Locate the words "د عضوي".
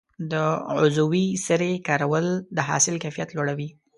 0.31-1.25